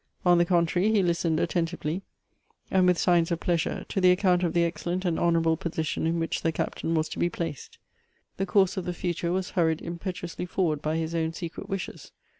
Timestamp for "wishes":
11.69-12.11